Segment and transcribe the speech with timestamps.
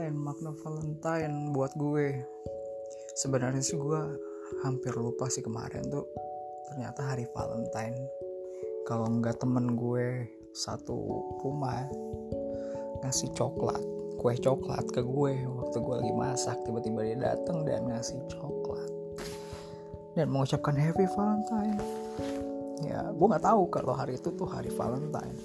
[0.00, 2.24] Valentine makna Valentine buat gue.
[3.20, 4.00] Sebenarnya sih gue
[4.64, 6.08] hampir lupa sih kemarin tuh
[6.72, 8.00] ternyata hari Valentine.
[8.88, 10.24] Kalau nggak temen gue
[10.56, 10.96] satu
[11.44, 11.84] rumah
[13.04, 13.84] ngasih coklat
[14.16, 15.44] kue coklat ke gue.
[15.44, 18.88] Waktu gue lagi masak tiba-tiba dia datang dan ngasih coklat.
[20.16, 21.76] Dan mengucapkan Happy Valentine.
[22.88, 25.36] Ya gue nggak tahu kalau hari itu tuh hari Valentine.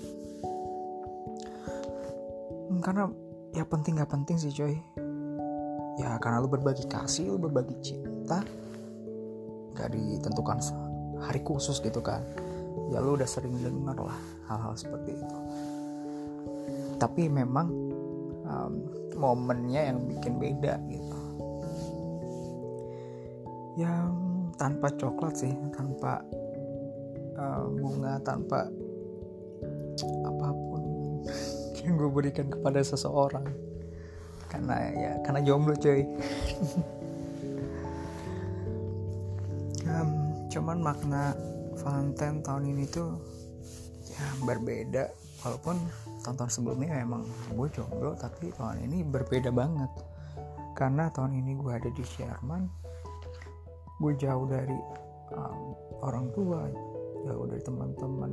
[2.80, 4.80] Karena ya penting nggak penting sih coy.
[6.02, 8.42] Ya karena lu berbagi kasih lu berbagi cinta
[9.76, 10.58] nggak ditentukan
[11.22, 12.24] hari khusus gitu kan.
[12.90, 14.20] Ya lu udah sering dengar lah
[14.50, 15.38] hal-hal seperti itu.
[16.96, 17.68] Tapi memang
[18.48, 18.74] um,
[19.16, 21.20] momennya yang bikin beda gitu.
[23.76, 24.08] Ya
[24.56, 26.24] tanpa coklat sih tanpa
[27.36, 28.72] uh, bunga tanpa
[30.24, 30.84] apa pun
[31.86, 33.46] yang gue berikan kepada seseorang.
[34.50, 36.04] Karena ya karena jomblo cuy.
[39.86, 41.38] Um, cuman makna
[41.78, 43.22] Valentine tahun ini tuh
[44.10, 45.14] ya berbeda.
[45.46, 45.78] Walaupun
[46.26, 47.22] tahun-tahun sebelumnya memang
[47.54, 49.88] gue jomblo tapi tahun ini berbeda banget.
[50.74, 52.66] Karena tahun ini gue ada di Sherman
[54.00, 54.76] gue jauh dari
[55.32, 55.72] um,
[56.04, 56.68] orang tua
[57.26, 58.32] jauh dari teman-teman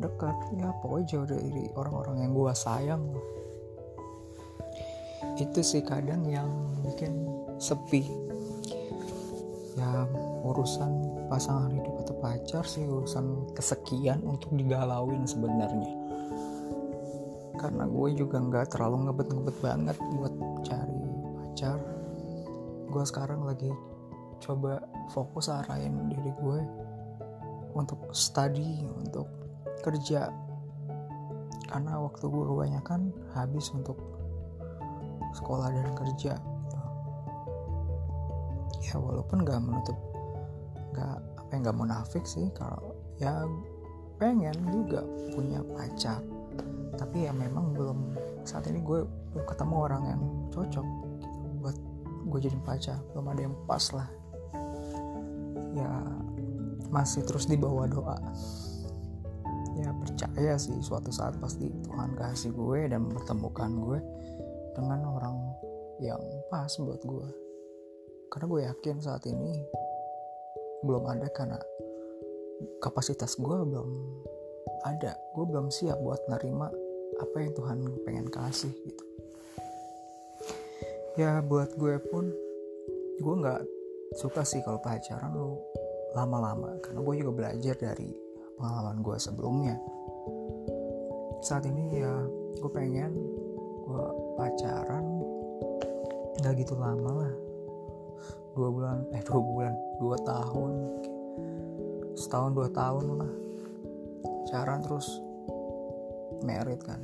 [0.00, 0.36] dekat.
[0.56, 3.04] Ya pokoknya jauh dari orang-orang yang gue sayang.
[5.36, 6.48] Itu sih kadang yang
[6.80, 7.28] bikin
[7.60, 8.08] sepi.
[9.76, 10.08] Ya
[10.42, 15.92] urusan pasangan hidup atau pacar sih urusan kesekian untuk digalauin sebenarnya.
[17.60, 20.34] Karena gue juga nggak terlalu ngebet-ngebet banget buat
[20.66, 20.98] cari
[21.38, 21.78] pacar.
[22.90, 23.70] Gue sekarang lagi
[24.42, 24.82] coba
[25.14, 26.81] fokus arahin diri gue
[27.74, 29.28] untuk study untuk
[29.82, 30.30] kerja.
[31.72, 33.96] Karena waktu gue kebanyakan habis untuk
[35.32, 36.78] sekolah dan kerja gitu.
[38.84, 39.96] ya walaupun gak menutup
[40.92, 43.48] gak apa yang gak munafik sih kalau ya
[44.20, 45.02] pengen juga
[45.32, 46.20] punya pacar.
[46.94, 47.98] Tapi ya memang belum
[48.44, 50.86] saat ini gue belum ketemu orang yang cocok
[51.64, 51.76] buat
[52.28, 53.00] gue jadi pacar.
[53.16, 54.08] Belum ada yang pas lah.
[55.72, 55.90] Ya
[56.92, 58.20] masih terus di bawah doa.
[59.80, 63.98] Ya percaya sih suatu saat pasti Tuhan kasih gue dan mempertemukan gue
[64.76, 65.36] dengan orang
[65.98, 66.20] yang
[66.52, 67.28] pas buat gue.
[68.28, 69.56] Karena gue yakin saat ini
[70.84, 71.56] belum ada karena
[72.84, 73.88] kapasitas gue belum
[74.84, 75.16] ada.
[75.32, 76.68] Gue belum siap buat nerima
[77.16, 79.04] apa yang Tuhan pengen kasih gitu.
[81.16, 82.28] Ya buat gue pun
[83.20, 83.62] gue nggak
[84.20, 85.56] suka sih kalau pacaran lu
[86.12, 86.76] lama-lama.
[86.80, 88.10] Karena gue juga belajar dari
[88.56, 89.76] pengalaman gue sebelumnya.
[91.42, 92.12] Saat ini ya
[92.60, 93.12] gue pengen
[93.84, 94.04] gue
[94.38, 95.04] pacaran.
[96.40, 97.34] Nggak gitu lama lah.
[98.52, 100.72] Dua bulan eh dua bulan dua tahun.
[102.14, 103.32] Setahun dua tahun lah.
[104.22, 105.08] Pacaran terus
[106.44, 107.00] merit kan.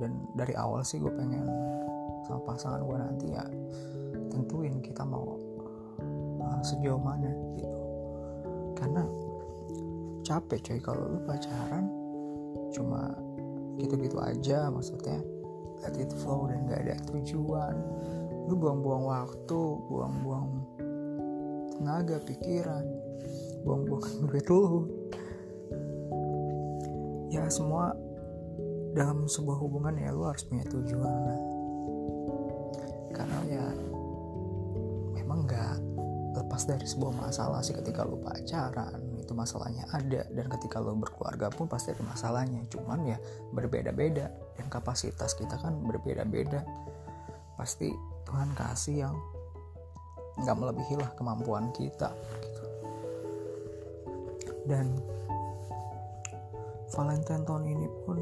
[0.00, 1.44] Dan dari awal sih gue pengen
[2.24, 3.44] sama pasangan gue nanti ya
[4.30, 5.34] tentuin kita mau
[6.40, 7.79] uh, sejauh mana gitu
[8.80, 9.04] karena
[10.24, 11.84] capek coy kalau lu pacaran.
[12.72, 13.12] Cuma
[13.76, 15.20] gitu-gitu aja maksudnya.
[15.84, 17.76] Let it flow dan gak ada tujuan.
[18.48, 20.48] Lu buang-buang waktu buang-buang
[21.76, 22.84] tenaga pikiran
[23.64, 24.88] buang-buang duit lu.
[27.30, 27.94] Ya semua
[28.96, 31.06] dalam sebuah hubungan ya lu harus punya tujuan.
[31.06, 31.59] lah
[36.70, 40.22] dari sebuah masalah sih ketika lu pacaran itu masalahnya ada.
[40.30, 42.62] Dan ketika lu berkeluarga pun pasti ada masalahnya.
[42.70, 43.18] Cuman ya
[43.50, 44.30] berbeda-beda.
[44.54, 46.62] Dan kapasitas kita kan berbeda-beda.
[47.58, 47.90] Pasti
[48.22, 49.14] Tuhan kasih yang
[50.40, 52.64] nggak melebihi lah kemampuan kita gitu.
[54.64, 54.88] dan
[56.96, 58.18] Valentine tahun ini pun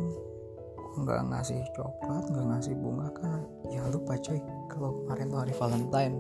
[0.99, 3.39] nggak ngasih coklat nggak ngasih bunga kan
[3.71, 4.43] ya lupa coy.
[4.67, 6.17] Kalau kemarin tuh hari Valentine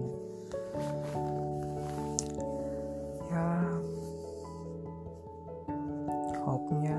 [3.38, 3.46] ya
[6.43, 6.99] hope-nya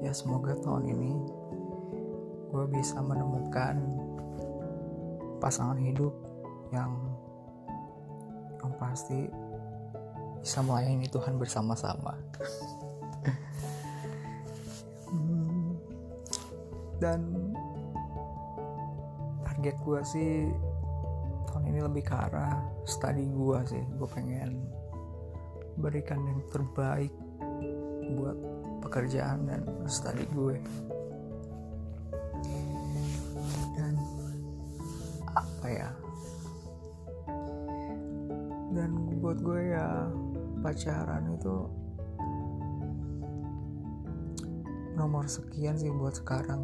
[0.00, 1.12] ya semoga tahun ini
[2.52, 3.80] gue bisa menemukan
[5.40, 6.12] pasangan hidup
[6.72, 6.92] yang
[8.62, 9.26] yang pasti
[10.42, 12.18] bisa melayani Tuhan bersama-sama.
[15.12, 15.76] Hmm,
[16.98, 17.20] dan
[19.44, 20.32] target gue sih
[21.50, 23.82] tahun ini lebih ke arah study gue sih.
[23.96, 24.81] Gue pengen
[25.82, 27.10] berikan yang terbaik
[28.14, 28.38] buat
[28.86, 30.56] pekerjaan dan studi gue.
[33.74, 33.94] Dan
[35.34, 35.90] apa ya?
[38.72, 40.06] Dan buat gue ya
[40.62, 41.56] pacaran itu
[44.94, 46.62] nomor sekian sih buat sekarang.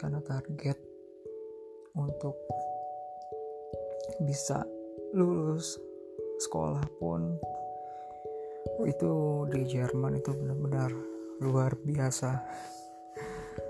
[0.00, 0.78] Karena target
[1.94, 2.36] untuk
[4.20, 4.64] bisa
[5.14, 5.78] lulus
[6.42, 7.38] sekolah pun
[8.82, 9.12] itu
[9.54, 10.90] di Jerman itu benar-benar
[11.38, 12.42] luar biasa.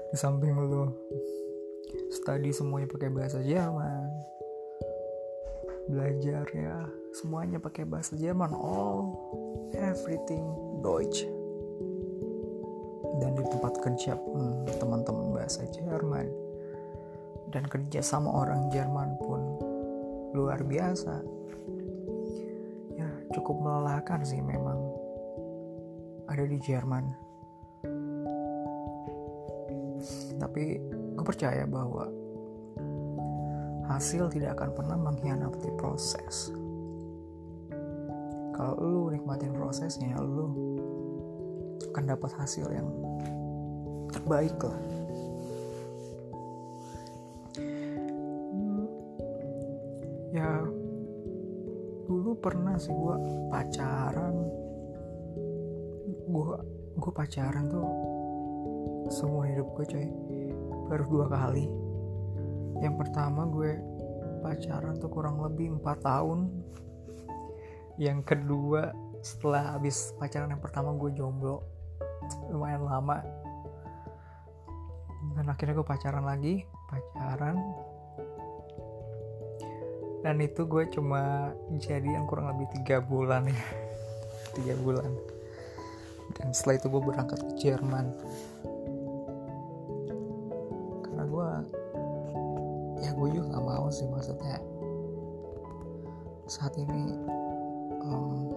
[0.08, 0.88] Di samping lu
[2.08, 4.08] study semuanya pakai bahasa Jerman
[5.84, 9.12] belajar ya semuanya pakai bahasa Jerman all
[9.76, 10.48] everything
[10.80, 11.28] Deutsch.
[13.20, 16.26] Dan di tempat kerja pun teman-teman bahasa Jerman.
[17.52, 19.53] Dan kerja sama orang Jerman pun
[20.34, 21.14] luar biasa.
[22.98, 24.76] Ya cukup melelahkan sih memang.
[26.26, 27.04] Ada di Jerman.
[30.36, 30.62] Tapi
[31.14, 32.10] gue percaya bahwa
[33.86, 36.50] hasil tidak akan pernah mengkhianati proses.
[38.54, 40.50] Kalau lu nikmatin prosesnya lu
[41.94, 42.88] akan dapat hasil yang
[44.10, 44.78] terbaik lah
[52.84, 53.16] sih gue
[53.48, 54.36] pacaran.
[56.28, 56.56] Gue
[57.00, 57.88] gue pacaran tuh
[59.08, 60.08] semua hidup gue coy.
[60.92, 61.64] Baru dua kali.
[62.84, 63.80] Yang pertama gue
[64.44, 66.52] pacaran tuh kurang lebih empat tahun.
[67.96, 68.92] Yang kedua
[69.24, 71.64] setelah habis pacaran yang pertama gue jomblo.
[72.52, 73.24] Lumayan lama.
[75.40, 77.56] Dan akhirnya gue pacaran lagi pacaran
[80.24, 83.64] dan itu gue cuma jadian kurang lebih tiga bulan ya.
[84.56, 85.12] Tiga bulan.
[86.40, 88.08] Dan setelah itu gue berangkat ke Jerman.
[93.14, 94.60] Gue juga gak mau sih maksudnya.
[96.44, 97.16] Saat ini
[98.04, 98.52] um,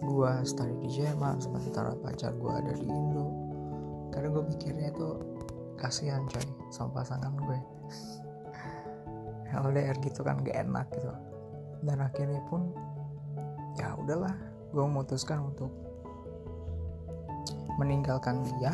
[0.00, 3.28] gue study di Jerman sementara pacar gue ada di Indo.
[4.14, 5.08] Karena gue pikirnya itu
[5.76, 7.58] kasihan coy sama pasangan gue
[9.52, 11.12] LDR gitu kan gak enak gitu.
[11.84, 12.72] Dan akhirnya pun
[13.76, 14.32] ya udahlah
[14.72, 15.72] gue memutuskan untuk
[17.76, 18.72] meninggalkan dia.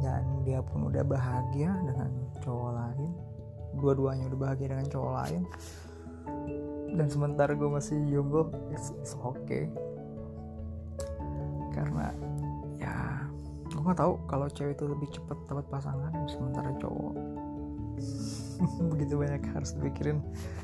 [0.00, 2.12] Dan dia pun udah bahagia dengan
[2.44, 3.10] cowok lain.
[3.80, 5.42] Dua-duanya udah bahagia dengan cowok lain.
[6.94, 9.68] Dan sementara gue masih jomblo it's, it's okay.
[11.74, 12.14] Karena
[12.78, 13.26] ya
[13.66, 17.14] gue nggak tahu kalau cewek itu lebih cepat dapat pasangan sementara cowok
[18.92, 20.22] begitu banyak harus dipikirin.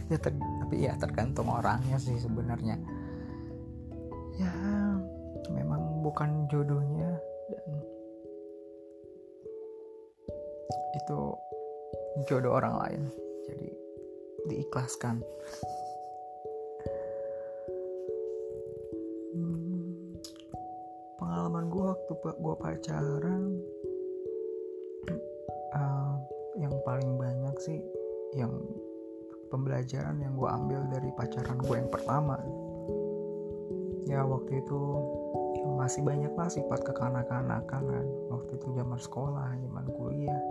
[0.08, 2.76] Ya ter, tapi ya tergantung orangnya sih sebenarnya.
[4.40, 4.54] Ya
[5.52, 7.18] memang bukan jodohnya
[7.50, 7.66] dan
[10.96, 11.20] itu
[12.28, 13.02] jodoh orang lain.
[13.48, 13.68] Jadi
[14.48, 15.20] diikhlaskan.
[19.30, 20.16] Hmm,
[21.20, 23.42] pengalaman gue waktu gue pacaran
[25.76, 26.14] uh,
[26.58, 27.19] yang paling
[27.60, 27.78] sih
[28.34, 28.50] yang
[29.50, 32.38] pembelajaran yang gue ambil dari pacaran gue yang pertama.
[34.08, 34.80] Ya waktu itu
[35.76, 38.06] masih banyak lah sifat kekanak-kanakan kan.
[38.30, 40.42] Waktu itu zaman sekolah zaman kuliah.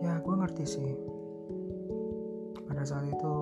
[0.00, 0.90] Ya gue ngerti sih.
[2.70, 3.32] Pada saat itu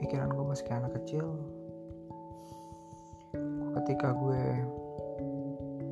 [0.00, 1.26] pikiran gue masih kayak anak kecil.
[3.76, 4.42] Ketika gue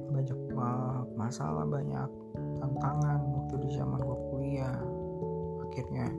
[0.09, 0.39] banyak
[1.15, 2.11] masalah banyak
[2.59, 4.79] tantangan waktu di zaman gue kuliah
[5.79, 6.11] akhirnya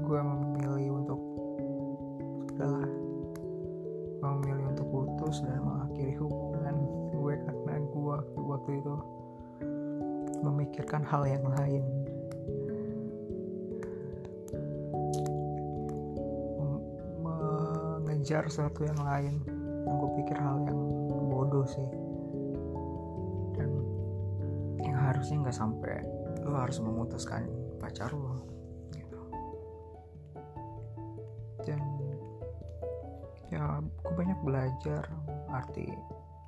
[0.00, 1.20] gue, memilih untuk
[2.56, 2.80] gue
[4.24, 6.76] memilih untuk putus dan mengakhiri hubungan
[7.12, 8.16] gue karena gue
[8.48, 8.94] waktu itu
[10.40, 11.84] memikirkan hal yang lain.
[17.20, 19.36] Mengejar sesuatu yang lain
[19.84, 20.80] yang gue pikir hal yang
[21.28, 21.92] bodoh sih.
[23.52, 23.68] Dan
[24.80, 26.00] yang harusnya nggak sampai
[26.40, 28.40] lo harus memutuskan pacar lo
[28.96, 29.20] gitu.
[31.68, 31.84] Dan
[33.52, 35.04] ya gue banyak belajar
[35.52, 35.92] arti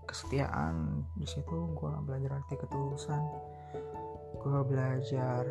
[0.09, 1.05] kesetiaan.
[1.21, 3.21] Di situ gue belajar arti ketulusan.
[4.41, 5.45] Gue belajar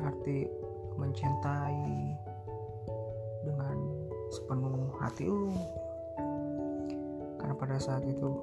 [0.00, 0.48] arti
[0.96, 2.16] mencintai
[4.36, 5.48] sepenuh hati lu.
[7.40, 8.42] Karena pada saat itu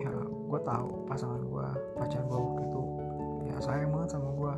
[0.00, 1.68] ya gue tahu pasangan gue
[2.00, 2.82] pacar gue waktu itu
[3.44, 4.54] ya sayang banget sama gue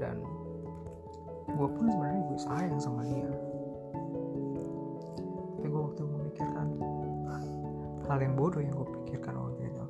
[0.00, 0.16] dan
[1.44, 3.28] gue pun sebenarnya gue sayang sama dia.
[5.60, 6.66] Tapi gue waktu memikirkan
[8.08, 9.84] hal yang bodoh yang gue pikirkan waktu itu.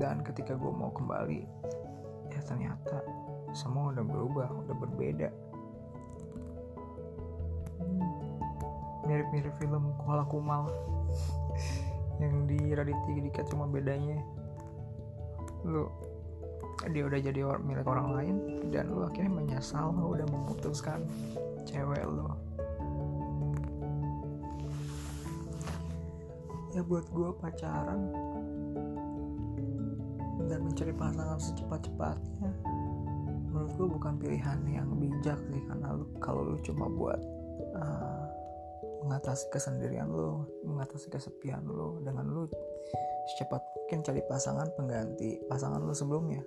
[0.00, 1.44] Dan ketika gue mau kembali
[2.32, 3.04] ya ternyata
[3.52, 5.28] semua udah berubah udah berbeda.
[9.04, 10.70] Mirip-mirip film Kuala Kumal
[12.22, 14.16] yang di Raditya Dika cuma bedanya
[15.66, 15.92] lu
[16.88, 18.36] dia udah jadi milik orang lain
[18.72, 21.04] dan lu akhirnya menyesal lu udah memutuskan
[21.68, 22.24] cewek lu.
[26.72, 28.00] Ya buat gue pacaran
[30.48, 32.50] dan mencari pasangan secepat-cepatnya
[33.50, 37.18] menurut gue bukan pilihan yang bijak sih karena lu kalau lu cuma buat
[37.74, 38.24] uh,
[39.04, 42.46] mengatasi kesendirian lu mengatasi kesepian lu dengan lu
[43.34, 46.40] secepat mungkin cari pasangan pengganti pasangan lu sebelumnya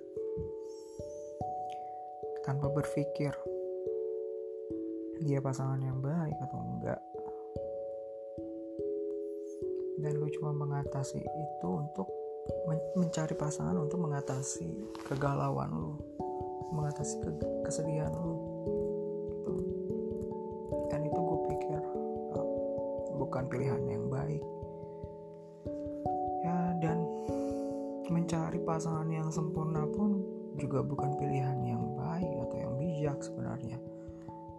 [2.44, 3.32] tanpa berpikir.
[5.24, 7.00] Dia pasangan yang baik atau enggak.
[9.96, 12.04] Dan lu cuma mengatasi itu untuk
[12.68, 14.76] men mencari pasangan untuk mengatasi
[15.08, 15.96] kegalauan lu.
[16.76, 17.30] Mengatasi ke
[17.64, 18.36] kesedihan lu.
[19.32, 19.54] Gitu.
[20.92, 21.80] dan itu gue pikir
[22.36, 22.48] uh,
[23.16, 24.44] bukan pilihan yang baik.
[26.44, 27.08] Ya dan
[28.12, 30.20] mencari pasangan yang sempurna pun
[30.60, 31.83] juga bukan pilihan yang
[33.04, 33.76] bijak sebenarnya.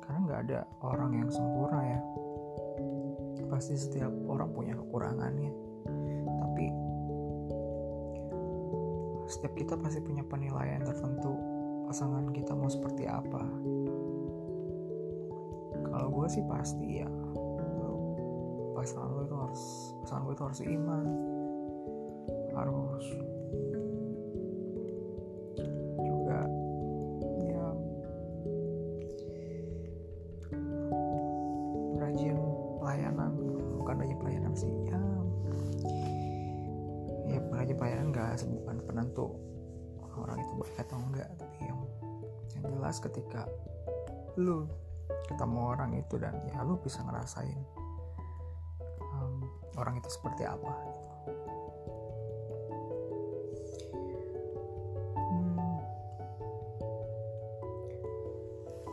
[0.05, 1.99] Karena nggak ada orang yang sempurna ya.
[3.49, 5.49] Pasti setiap orang punya kekurangannya.
[6.29, 6.65] Tapi
[9.25, 11.33] setiap kita pasti punya penilaian tertentu.
[11.89, 13.41] Pasangan kita mau seperti apa.
[15.89, 17.09] Kalau gue sih pasti ya.
[18.77, 19.63] Pasangan lo itu harus
[20.05, 21.05] pasangan gue itu harus iman.
[22.53, 23.05] Harus
[33.85, 34.97] bukan rajin pelayanan sih ya
[37.29, 39.37] ya rajin pelayanan nggak bukan penentu
[40.17, 41.79] orang itu baik atau enggak tapi yang
[42.57, 43.45] yang jelas ketika
[44.41, 44.65] lu
[45.29, 47.61] ketemu orang itu dan ya lu bisa ngerasain
[49.13, 49.45] um,
[49.77, 51.09] orang itu seperti apa gitu.
[55.29, 55.77] Hmm.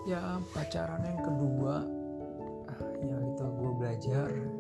[0.05, 0.21] ya
[0.53, 1.75] pacaran yang kedua
[2.69, 4.52] ah, ya itu gue belajar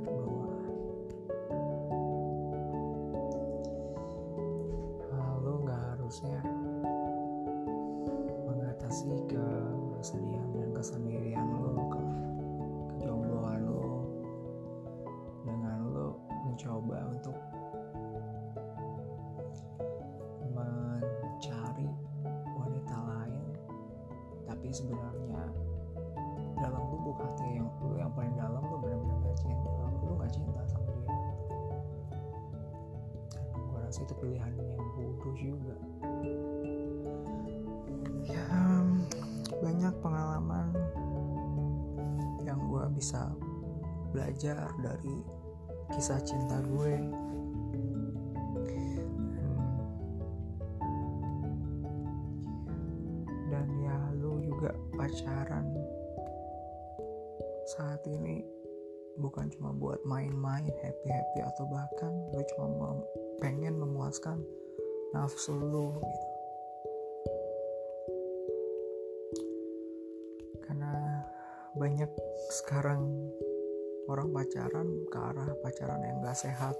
[33.93, 35.77] rasa itu pilihan yang bodoh juga.
[38.25, 38.49] Ya
[39.61, 40.73] banyak pengalaman
[42.41, 43.29] yang gue bisa
[44.17, 45.21] belajar dari
[45.93, 47.05] kisah cinta gue.
[53.53, 55.69] Dan ya lu juga pacaran
[57.77, 58.41] saat ini
[59.21, 64.39] bukan cuma buat main-main happy-happy atau bahkan lu cuma mem- pengen memuaskan
[65.11, 66.29] nafsu lu gitu.
[70.63, 71.27] Karena
[71.75, 72.07] banyak
[72.63, 73.03] sekarang
[74.07, 76.79] orang pacaran ke arah pacaran yang gak sehat.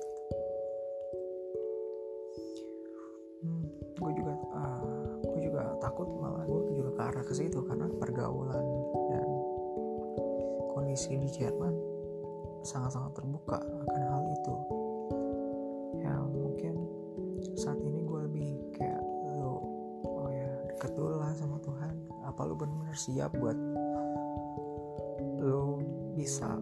[3.43, 3.67] Hmm,
[3.99, 8.67] gue juga uh, gue juga takut malah gue juga ke arah ke situ karena pergaulan
[9.11, 9.29] dan
[10.71, 11.75] kondisi di Jerman
[12.63, 14.22] sangat-sangat terbuka akan hal
[22.93, 23.57] benar-benar siap buat
[25.41, 25.81] lo
[26.13, 26.61] bisa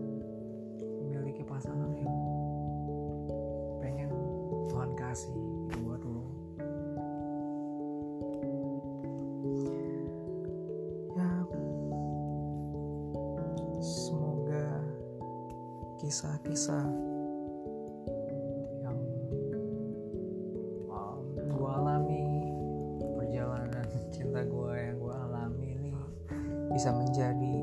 [26.80, 27.60] bisa menjadi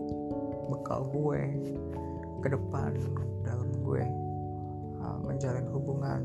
[0.69, 1.41] bekal gue
[2.45, 2.93] ke depan
[3.41, 4.05] dalam gue
[5.01, 6.21] uh, menjalin hubungan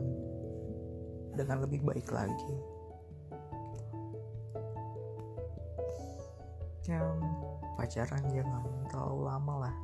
[1.32, 2.52] dengan lebih baik lagi.
[6.84, 7.00] Ya
[7.80, 8.60] pacaran jangan
[8.92, 9.76] terlalu lama lah.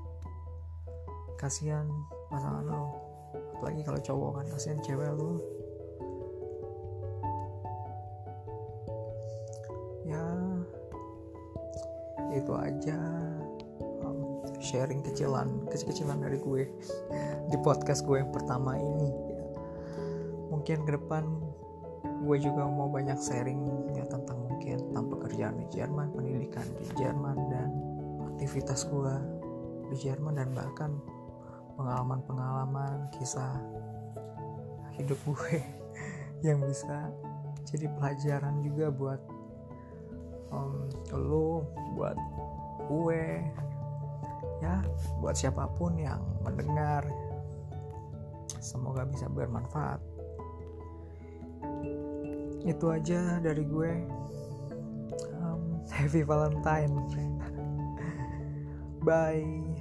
[1.41, 1.89] Kasihan
[2.29, 2.93] pasangan lo.
[3.57, 5.41] Apalagi kalau cowok kan kasihan cewek lo
[12.49, 12.97] itu aja.
[14.01, 16.65] Um, sharing kecilan kecil-kecilan dari gue
[17.53, 19.13] di podcast gue yang pertama ini.
[20.49, 21.29] Mungkin ke depan
[22.25, 27.37] gue juga mau banyak sharing ya tentang mungkin tentang pekerjaan di Jerman pendidikan di Jerman
[27.53, 27.69] dan
[28.33, 29.15] aktivitas gue
[29.93, 30.97] di Jerman dan bahkan
[31.77, 33.61] pengalaman-pengalaman kisah
[34.97, 35.61] hidup gue
[36.49, 37.13] yang bisa
[37.69, 39.21] jadi pelajaran juga buat
[40.53, 42.17] um, lo buat
[42.89, 43.43] gue
[44.59, 44.83] ya
[45.23, 47.07] buat siapa pun yang mendengar.
[48.59, 50.03] Semoga bisa bermanfaat.
[52.67, 53.93] Itu aja dari gue.
[55.39, 56.93] Um, happy valentine.
[58.99, 59.78] Bye